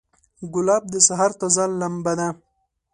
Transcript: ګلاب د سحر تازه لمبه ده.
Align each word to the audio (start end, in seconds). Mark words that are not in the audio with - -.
ګلاب 0.53 0.83
د 0.93 0.95
سحر 1.07 1.31
تازه 1.39 1.65
لمبه 1.79 2.13
ده. 2.19 2.29